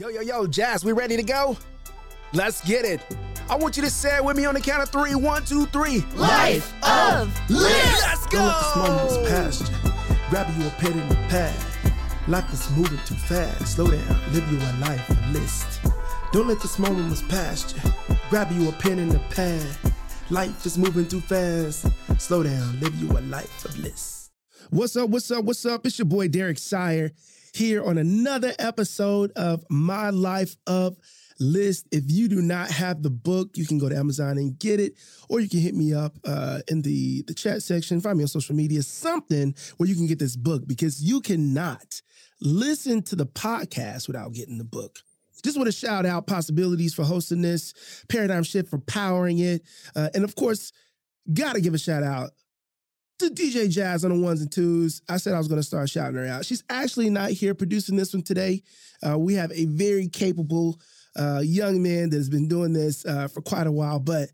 [0.00, 1.58] Yo, yo, yo, Jazz, we ready to go?
[2.32, 3.02] Let's get it.
[3.50, 5.14] I want you to say it with me on the count of three.
[5.14, 6.00] One, two, three.
[6.14, 8.02] Life of Lists.
[8.06, 8.38] Let's go.
[8.38, 9.92] Don't let the moments past you.
[10.30, 11.54] Grab you a pen in the pad.
[12.28, 13.74] Life is moving too fast.
[13.74, 15.82] Slow down, live you a life of list.
[16.32, 17.92] Don't let this moment past you.
[18.30, 19.66] Grab you a pen in the pad.
[20.30, 21.86] Life is moving too fast.
[22.16, 24.19] Slow down, live you a life of bliss.
[24.72, 25.10] What's up?
[25.10, 25.44] What's up?
[25.44, 25.84] What's up?
[25.84, 27.10] It's your boy Derek Sire
[27.52, 30.96] here on another episode of My Life of
[31.40, 31.88] List.
[31.90, 34.92] If you do not have the book, you can go to Amazon and get it,
[35.28, 38.28] or you can hit me up uh, in the, the chat section, find me on
[38.28, 42.00] social media, something where you can get this book because you cannot
[42.40, 45.00] listen to the podcast without getting the book.
[45.42, 47.74] Just want to shout out possibilities for hosting this,
[48.08, 49.62] paradigm shift for powering it,
[49.96, 50.70] uh, and of course,
[51.34, 52.30] got to give a shout out
[53.20, 55.02] to DJ Jazz on the ones and twos.
[55.08, 56.46] I said I was going to start shouting her out.
[56.46, 58.62] She's actually not here producing this one today.
[59.06, 60.80] Uh, we have a very capable
[61.16, 64.30] uh, young man that has been doing this uh, for quite a while, but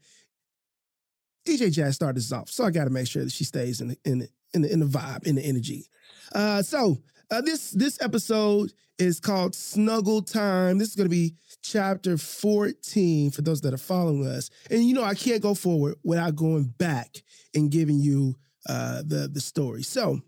[1.46, 3.88] DJ Jazz started us off, so I got to make sure that she stays in
[3.88, 5.86] the in the in the, in the vibe, in the energy.
[6.34, 6.98] Uh, so
[7.30, 10.78] uh, this this episode is called Snuggle Time.
[10.78, 14.50] This is going to be chapter 14 for those that are following us.
[14.70, 17.22] And you know, I can't go forward without going back
[17.54, 18.36] and giving you
[18.68, 19.82] uh, the the story.
[19.82, 20.20] So,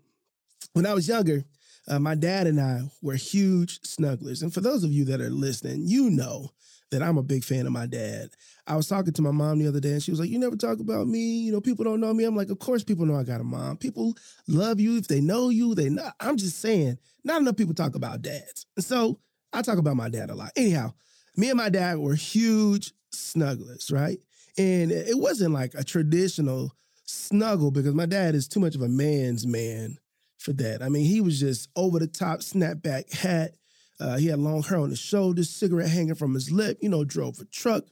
[0.73, 1.43] when I was younger,
[1.87, 4.41] uh, my dad and I were huge snugglers.
[4.41, 6.49] And for those of you that are listening, you know
[6.91, 8.29] that I'm a big fan of my dad.
[8.65, 10.55] I was talking to my mom the other day, and she was like, "You never
[10.55, 11.39] talk about me.
[11.39, 13.43] You know, people don't know me." I'm like, "Of course, people know I got a
[13.43, 13.77] mom.
[13.77, 14.15] People
[14.47, 15.75] love you if they know you.
[15.75, 16.15] They not.
[16.19, 18.65] I'm just saying, not enough people talk about dads.
[18.75, 19.19] And so
[19.53, 20.51] I talk about my dad a lot.
[20.55, 20.93] Anyhow,
[21.35, 24.19] me and my dad were huge snugglers, right?
[24.57, 26.73] And it wasn't like a traditional
[27.09, 29.97] snuggle because my dad is too much of a man's man
[30.37, 30.81] for that.
[30.81, 33.55] I mean, he was just over the top snapback hat.
[33.99, 37.03] Uh, he had long hair on his shoulders, cigarette hanging from his lip, you know,
[37.03, 37.83] drove a truck,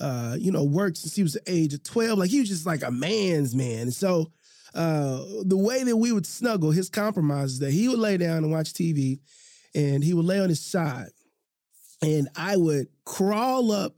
[0.00, 2.18] uh, you know, worked since he was the age of 12.
[2.18, 3.82] Like he was just like a man's man.
[3.82, 4.32] And so
[4.74, 8.38] uh, the way that we would snuggle, his compromise is that he would lay down
[8.38, 9.20] and watch TV
[9.74, 11.10] and he would lay on his side.
[12.02, 13.94] And I would crawl up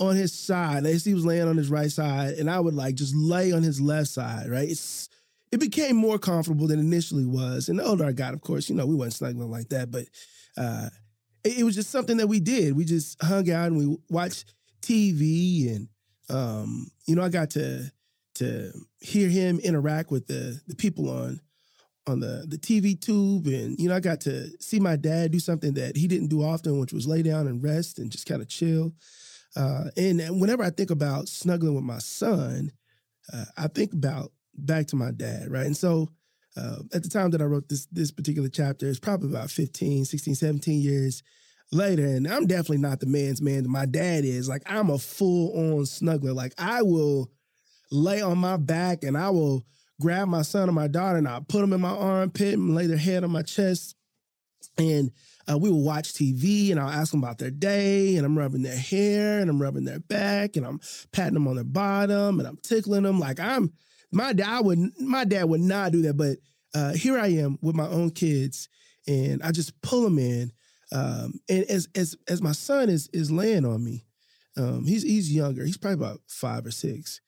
[0.00, 2.94] on his side as he was laying on his right side, and I would like
[2.94, 4.68] just lay on his left side, right?
[4.68, 5.08] It's
[5.52, 7.68] it became more comfortable than initially was.
[7.68, 10.06] And the older I got, of course, you know, we weren't snuggling like that, but
[10.56, 10.88] uh,
[11.44, 12.76] it, it was just something that we did.
[12.76, 15.88] We just hung out and we watched TV, and
[16.30, 17.92] um, you know, I got to
[18.36, 21.40] to hear him interact with the the people on
[22.06, 25.40] on the the TV tube, and you know, I got to see my dad do
[25.40, 28.40] something that he didn't do often, which was lay down and rest and just kind
[28.40, 28.94] of chill.
[29.56, 32.70] Uh, and, and whenever I think about snuggling with my son,
[33.32, 35.66] uh, I think about back to my dad, right?
[35.66, 36.08] And so
[36.56, 40.04] uh, at the time that I wrote this this particular chapter, it's probably about 15,
[40.04, 41.22] 16, 17 years
[41.72, 42.04] later.
[42.04, 44.48] And I'm definitely not the man's man that my dad is.
[44.48, 46.34] Like I'm a full-on snuggler.
[46.34, 47.30] Like I will
[47.90, 49.64] lay on my back and I will
[50.00, 52.86] grab my son or my daughter and I'll put them in my armpit and lay
[52.86, 53.94] their head on my chest.
[54.78, 55.10] And
[55.50, 58.62] uh, we will watch TV and I'll ask them about their day and I'm rubbing
[58.62, 60.80] their hair and I'm rubbing their back and I'm
[61.12, 63.18] patting them on their bottom and I'm tickling them.
[63.18, 63.72] Like I'm,
[64.12, 66.16] my dad would, my dad would not do that.
[66.16, 66.38] But
[66.74, 68.68] uh, here I am with my own kids
[69.08, 70.52] and I just pull them in.
[70.92, 74.04] Um, and as, as, as my son is, is laying on me,
[74.56, 75.64] um, he's, he's younger.
[75.64, 77.20] He's probably about five or six.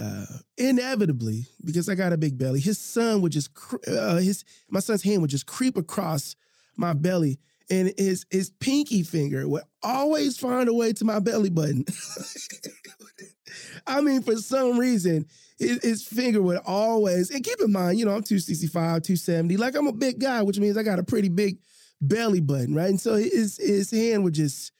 [0.00, 3.50] Uh, inevitably, because I got a big belly, his son would just,
[3.88, 6.36] uh, his, my son's hand would just creep across
[6.76, 7.40] my belly
[7.70, 11.84] and his his pinky finger would always find a way to my belly button.
[13.86, 15.26] I mean, for some reason,
[15.58, 19.56] his, his, finger would always, and keep in mind, you know, I'm 265, 270.
[19.56, 21.58] Like I'm a big guy, which means I got a pretty big
[22.00, 22.90] belly button, right?
[22.90, 24.72] And so his his hand would just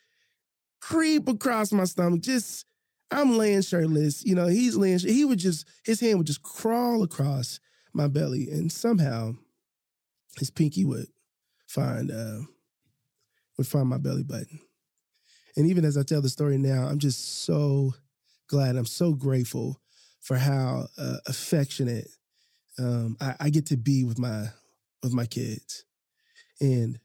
[0.80, 2.20] creep across my stomach.
[2.20, 2.66] Just
[3.10, 7.02] I'm laying shirtless, you know, he's laying, he would just, his hand would just crawl
[7.02, 7.58] across
[7.94, 9.32] my belly, and somehow
[10.38, 11.06] his pinky would
[11.66, 12.40] find uh
[13.58, 14.60] would find my belly button.
[15.56, 17.92] And even as I tell the story now, I'm just so
[18.48, 18.76] glad.
[18.76, 19.80] I'm so grateful
[20.20, 22.08] for how uh, affectionate
[22.78, 24.46] um, I, I, get to be with my
[25.02, 25.84] with my kids.
[26.60, 26.98] And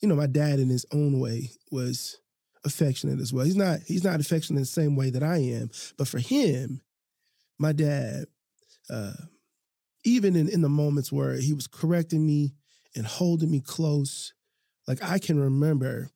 [0.00, 2.18] you know, my dad in his own way was
[2.64, 3.44] affectionate as well.
[3.44, 6.80] He's not he's not affectionate in the same way that I am, but for him,
[7.58, 8.26] my dad,
[8.90, 9.12] uh,
[10.04, 12.54] even in, in the moments where he was correcting me
[12.96, 14.32] and holding me close
[14.86, 16.10] like I can remember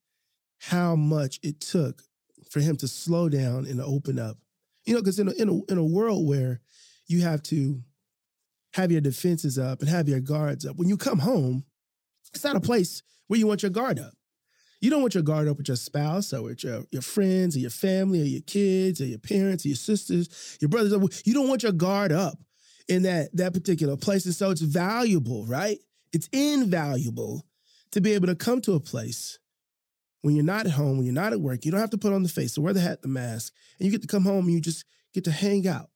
[0.59, 2.03] how much it took
[2.51, 4.39] for him to slow down and open up.
[4.85, 6.61] You know, because in a, in a in a world where
[7.07, 7.83] you have to
[8.75, 11.65] have your defenses up and have your guards up, when you come home,
[12.35, 14.13] it's not a place where you want your guard up.
[14.81, 17.61] You don't want your guard up with your spouse or with your, your friends or
[17.61, 21.23] your family or your kids or your parents or your sisters, your brothers.
[21.25, 22.39] You don't want your guard up
[22.89, 24.27] in that, that particular place.
[24.27, 25.79] And so it's valuable, right?
[26.13, 27.45] It's invaluable
[27.93, 29.39] to be able to come to a place
[30.23, 32.13] when you're not at home, when you're not at work, you don't have to put
[32.13, 34.47] on the face, so wear the hat, the mask, and you get to come home
[34.47, 34.85] and you just
[35.15, 35.89] get to hang out.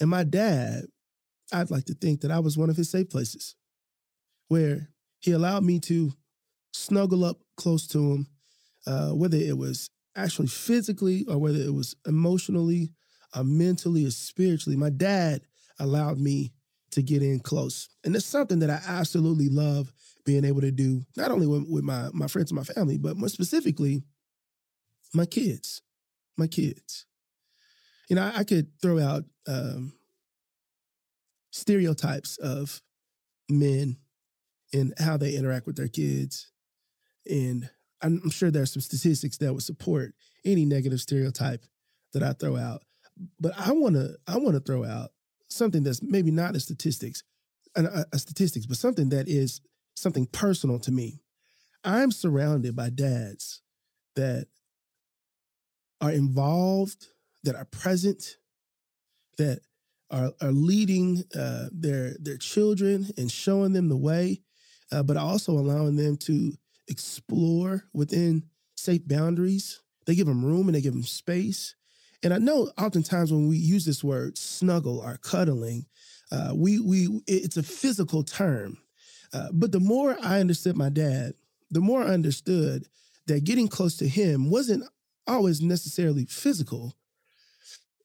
[0.00, 0.84] And my dad,
[1.52, 3.54] I'd like to think that I was one of his safe places
[4.48, 4.90] where
[5.20, 6.12] he allowed me to
[6.72, 8.26] snuggle up close to him,
[8.86, 12.90] uh, whether it was actually physically or whether it was emotionally
[13.34, 14.76] or mentally or spiritually.
[14.76, 15.42] My dad
[15.78, 16.52] allowed me
[16.90, 17.88] to get in close.
[18.04, 19.92] And it's something that I absolutely love
[20.24, 23.16] being able to do, not only with, with my, my friends and my family, but
[23.16, 24.02] more specifically,
[25.12, 25.82] my kids.
[26.36, 27.06] My kids.
[28.08, 29.92] You know, I, I could throw out um,
[31.50, 32.82] stereotypes of
[33.48, 33.98] men
[34.72, 36.50] and how they interact with their kids.
[37.30, 37.70] And
[38.02, 41.64] I'm sure there are some statistics that would support any negative stereotype
[42.12, 42.82] that I throw out.
[43.38, 45.10] But I want to I want to throw out
[45.48, 47.22] something that's maybe not a statistics,
[47.76, 49.60] a, a statistics, but something that is
[49.94, 51.20] something personal to me.
[51.84, 53.62] I'm surrounded by dads
[54.16, 54.46] that
[56.00, 57.08] are involved,
[57.44, 58.36] that are present,
[59.38, 59.60] that
[60.10, 64.40] are, are leading uh, their their children and showing them the way,
[64.92, 66.52] uh, but also allowing them to
[66.88, 68.44] explore within
[68.76, 69.80] safe boundaries.
[70.06, 71.74] They give them room and they give them space.
[72.22, 75.86] And I know oftentimes when we use this word snuggle or cuddling,
[76.30, 78.78] uh, we we it's a physical term.
[79.34, 81.34] Uh, but the more I understood my dad,
[81.70, 82.86] the more I understood
[83.26, 84.84] that getting close to him wasn't
[85.26, 86.94] always necessarily physical.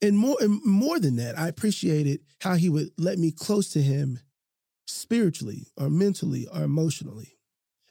[0.02, 3.82] And more and more than that, I appreciated how he would let me close to
[3.82, 4.20] him
[4.88, 7.38] spiritually or mentally or emotionally.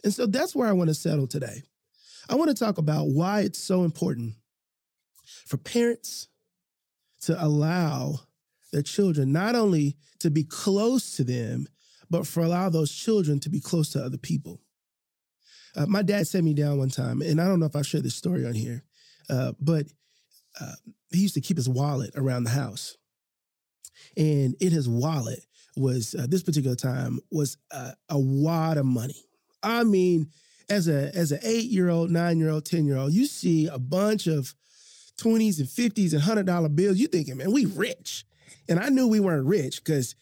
[0.02, 1.62] And so that's where I want to settle today.
[2.29, 4.35] I want to talk about why it's so important
[5.46, 6.29] for parents
[7.23, 8.20] to allow
[8.73, 11.69] their children not only to be close to them,
[12.11, 14.61] but for allow those children to be close to other people.
[15.77, 18.05] Uh, my dad sat me down one time, and I don't know if I shared
[18.05, 18.85] this story on here,
[19.31, 19.87] uh, but
[20.61, 20.73] uh,
[21.11, 22.97] he used to keep his wallet around the house,
[24.17, 25.45] and in his wallet
[25.77, 29.25] was uh, this particular time was a wad of money.
[29.63, 30.31] I mean,
[30.69, 33.67] as a as an eight year old, nine year old, ten year old, you see
[33.67, 34.55] a bunch of
[35.17, 36.99] twenties and fifties and hundred dollar bills.
[36.99, 38.25] You thinking, man, we rich,
[38.69, 40.15] and I knew we weren't rich because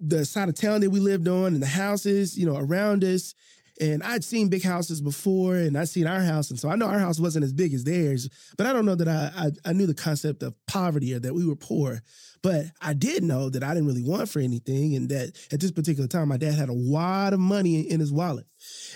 [0.00, 3.34] the side of town that we lived on and the houses, you know, around us.
[3.80, 6.50] And I'd seen big houses before and I'd seen our house.
[6.50, 8.94] And so I know our house wasn't as big as theirs, but I don't know
[8.94, 12.00] that I, I, I knew the concept of poverty or that we were poor.
[12.42, 14.94] But I did know that I didn't really want for anything.
[14.94, 18.00] And that at this particular time, my dad had a lot of money in, in
[18.00, 18.46] his wallet.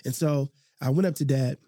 [0.05, 0.51] And so
[0.81, 1.59] I went up to dad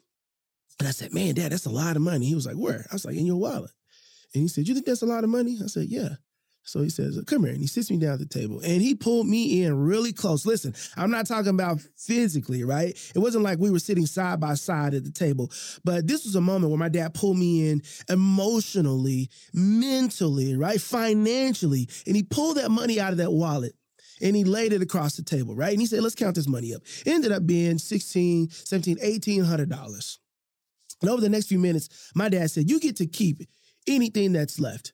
[0.78, 2.26] and I said, Man, dad, that's a lot of money.
[2.26, 2.86] He was like, Where?
[2.90, 3.70] I was like, In your wallet.
[4.34, 5.58] And he said, You think that's a lot of money?
[5.62, 6.16] I said, Yeah.
[6.62, 7.52] So he says, Come here.
[7.52, 10.46] And he sits me down at the table and he pulled me in really close.
[10.46, 12.96] Listen, I'm not talking about physically, right?
[13.14, 15.50] It wasn't like we were sitting side by side at the table,
[15.84, 20.80] but this was a moment where my dad pulled me in emotionally, mentally, right?
[20.80, 21.88] Financially.
[22.06, 23.74] And he pulled that money out of that wallet
[24.20, 25.72] and he laid it across the table, right?
[25.72, 26.82] And he said, Let's count this money up.
[27.04, 30.18] It ended up being 16, 17, 1800 dollars.
[31.00, 33.42] And over the next few minutes, my dad said, You get to keep
[33.86, 34.92] anything that's left.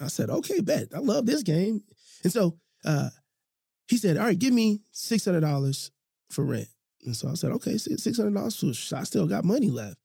[0.00, 0.88] I said, okay, bet.
[0.94, 1.82] I love this game.
[2.22, 3.10] And so uh,
[3.88, 5.90] he said, all right, give me $600
[6.30, 6.68] for rent.
[7.04, 8.74] And so I said, okay, $600.
[8.74, 9.96] So I still got money left.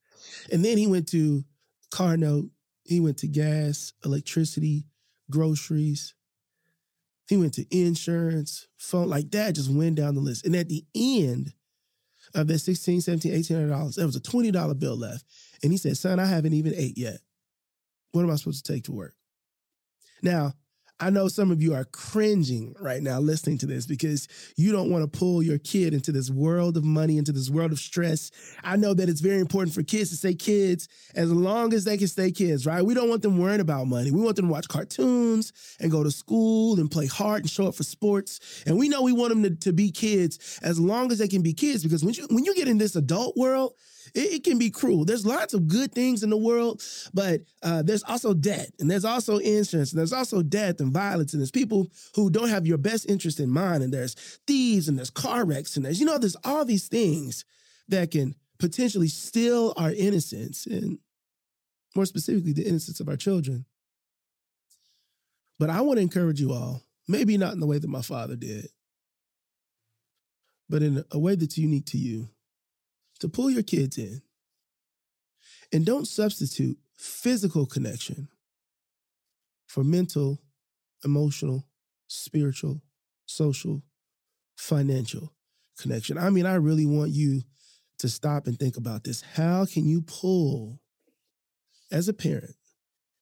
[0.50, 1.44] And then he went to
[1.90, 2.50] car note.
[2.84, 4.84] He went to gas, electricity,
[5.30, 6.14] groceries.
[7.28, 10.44] He went to insurance, phone, like that just went down the list.
[10.44, 11.52] And at the end
[12.34, 15.24] of that 16, 17, 1800 dollars, there was a $20 bill left.
[15.62, 17.18] And he said, son, I haven't even ate yet.
[18.12, 19.14] What am I supposed to take to work?
[20.22, 20.54] Now,
[21.02, 24.88] I know some of you are cringing right now listening to this because you don't
[24.88, 28.30] want to pull your kid into this world of money, into this world of stress.
[28.62, 30.86] I know that it's very important for kids to stay kids
[31.16, 32.86] as long as they can stay kids, right?
[32.86, 34.12] We don't want them worrying about money.
[34.12, 37.66] We want them to watch cartoons and go to school and play hard and show
[37.66, 38.62] up for sports.
[38.64, 41.42] And we know we want them to, to be kids as long as they can
[41.42, 43.72] be kids because when you when you get in this adult world,
[44.14, 45.04] it, it, can be cruel.
[45.04, 46.82] There's lots of good things in the world,
[47.12, 51.32] but uh, there's also debt, and there's also insurance, and there's also death and violence,
[51.32, 54.14] and there's people who don't have your best interest in mind, and there's
[54.46, 57.44] thieves, and there's car wrecks, and there's you know there's all these things
[57.88, 60.98] that can potentially steal our innocence, and
[61.94, 63.64] more specifically, the innocence of our children.
[65.58, 68.36] But I want to encourage you all, maybe not in the way that my father
[68.36, 68.68] did,
[70.68, 72.28] but in a way that's unique to you
[73.22, 74.20] to pull your kids in
[75.72, 78.28] And don't substitute physical connection
[79.66, 80.42] for mental,
[81.04, 81.64] emotional,
[82.08, 82.82] spiritual,
[83.26, 83.82] social,
[84.56, 85.32] financial
[85.78, 86.18] connection.
[86.18, 87.42] I mean, I really want you
[87.98, 89.22] to stop and think about this.
[89.22, 90.80] How can you pull,
[91.90, 92.56] as a parent,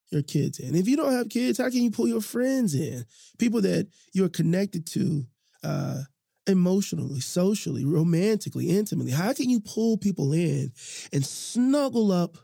[0.09, 0.75] your kids in?
[0.75, 3.05] If you don't have kids, how can you pull your friends in?
[3.37, 5.25] People that you're connected to
[5.63, 6.01] uh,
[6.47, 9.11] emotionally, socially, romantically, intimately.
[9.11, 10.71] How can you pull people in
[11.13, 12.37] and snuggle up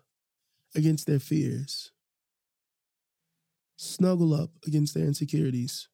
[0.75, 1.91] against their fears?
[3.77, 5.87] Snuggle up against their insecurities.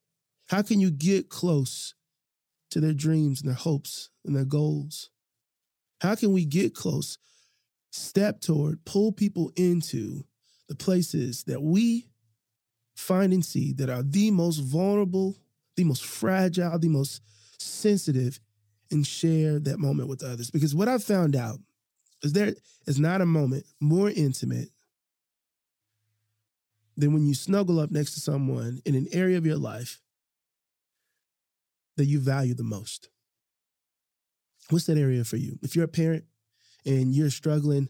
[0.48, 1.96] How can you get close
[2.72, 5.10] to their dreams and their hopes and their goals?
[6.02, 7.18] How can we get close,
[7.92, 10.26] step toward, pull people into
[10.68, 12.08] the places that we
[12.96, 15.38] find and see that are the most vulnerable,
[15.76, 17.22] the most fragile, the most
[17.64, 18.40] sensitive,
[18.92, 20.52] and share that moment with others?
[20.52, 21.60] Because what I've found out
[22.22, 22.54] is there
[22.86, 24.70] is not a moment more intimate
[26.96, 30.00] than when you snuggle up next to someone in an area of your life
[31.98, 33.10] that you value the most.
[34.70, 35.58] What's that area for you?
[35.62, 36.26] If you're a parent
[36.86, 37.90] and you're struggling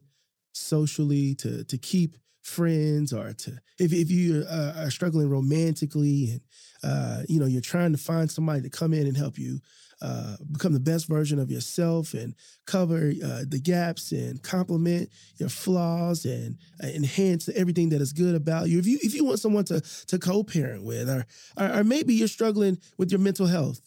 [0.53, 6.41] socially to, to keep friends or to if, if you uh, are struggling romantically and
[6.83, 9.59] uh, you know you're trying to find somebody to come in and help you
[10.03, 12.35] uh, become the best version of yourself and
[12.65, 18.35] cover uh, the gaps and complement your flaws and uh, enhance everything that is good
[18.35, 18.79] about you.
[18.79, 21.25] If you if you want someone to to co-parent with, or
[21.57, 23.81] or, or maybe you're struggling with your mental health.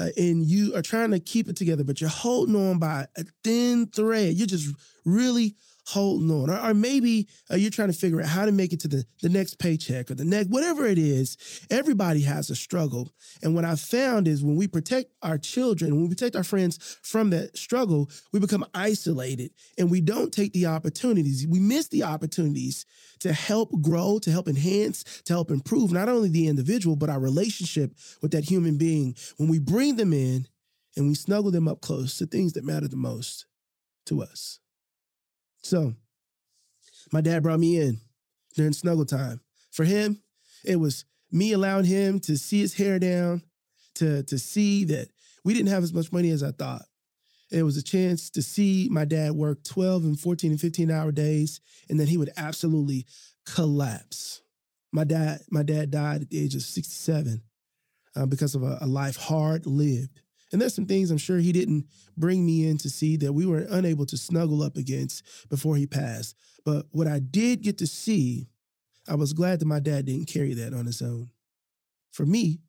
[0.00, 3.24] Uh, and you are trying to keep it together, but you're holding on by a
[3.42, 4.32] thin thread.
[4.34, 4.72] You're just
[5.04, 5.56] really
[5.88, 6.50] holding on.
[6.50, 9.04] Or, or maybe uh, you're trying to figure out how to make it to the,
[9.22, 11.36] the next paycheck or the next, whatever it is.
[11.70, 13.10] Everybody has a struggle.
[13.42, 16.98] And what I found is when we protect our children, when we protect our friends
[17.02, 21.46] from that struggle, we become isolated and we don't take the opportunities.
[21.46, 22.84] We miss the opportunities
[23.20, 27.20] to help grow, to help enhance, to help improve not only the individual, but our
[27.20, 29.16] relationship with that human being.
[29.38, 30.48] When we bring them in
[30.96, 33.46] and we snuggle them up close to things that matter the most
[34.06, 34.58] to us.
[35.68, 35.92] So
[37.12, 38.00] my dad brought me in
[38.56, 39.42] during snuggle time.
[39.70, 40.22] For him,
[40.64, 43.42] it was me allowing him to see his hair down,
[43.96, 45.08] to, to see that
[45.44, 46.86] we didn't have as much money as I thought.
[47.50, 51.12] It was a chance to see my dad work 12 and 14 and 15 hour
[51.12, 51.60] days,
[51.90, 53.04] and then he would absolutely
[53.44, 54.40] collapse.
[54.90, 57.42] My dad, my dad died at the age of 67
[58.16, 60.22] uh, because of a, a life hard lived.
[60.50, 61.86] And there's some things I'm sure he didn't
[62.16, 65.86] bring me in to see that we were unable to snuggle up against before he
[65.86, 66.34] passed.
[66.64, 68.48] But what I did get to see,
[69.08, 71.30] I was glad that my dad didn't carry that on his own.
[72.12, 72.60] For me,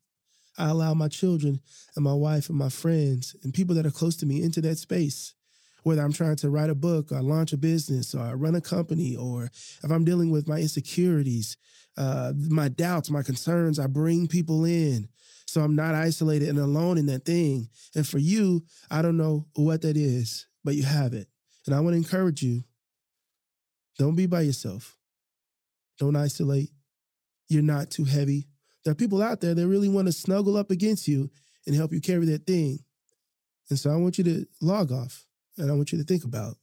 [0.58, 1.62] I allow my children
[1.96, 4.78] and my wife and my friends and people that are close to me into that
[4.78, 5.34] space.
[5.84, 9.16] Whether I'm trying to write a book or launch a business or run a company,
[9.16, 11.56] or if I'm dealing with my insecurities,
[11.98, 15.08] uh, my doubts, my concerns, I bring people in
[15.50, 17.70] so I'm not isolated and alone in that thing.
[17.96, 21.28] And for you, I don't know what that is, but you have it.
[21.66, 22.64] And I want to encourage you
[23.98, 24.96] don't be by yourself.
[25.98, 26.70] Don't isolate.
[27.48, 28.48] You're not too heavy.
[28.86, 31.32] There are people out there that really want to snuggle up against you
[31.66, 32.80] and help you carry that thing.
[33.72, 35.26] And so I want you to log off
[35.58, 36.58] and I want you to think about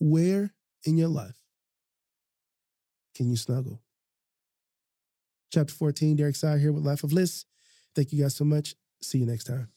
[0.00, 0.52] where
[0.84, 1.40] in your life
[3.14, 3.80] can you snuggle?
[5.52, 6.16] Chapter 14.
[6.16, 7.46] Derek Side here with Life of List.
[7.94, 8.74] Thank you guys so much.
[9.00, 9.68] See you next time.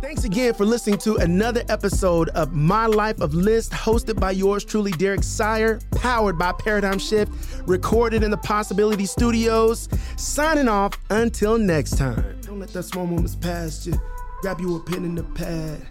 [0.00, 4.64] Thanks again for listening to another episode of My Life of List, hosted by yours
[4.64, 7.32] truly, Derek Sire, powered by Paradigm Shift,
[7.66, 9.88] recorded in the Possibility Studios.
[10.16, 12.40] Signing off until next time.
[12.42, 13.94] Don't let that small moments pass you.
[14.40, 15.86] Grab you a pen and a pad.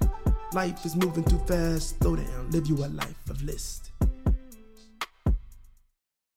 [0.54, 2.00] Life is moving too fast.
[2.00, 3.89] Slow down, live you a life of list.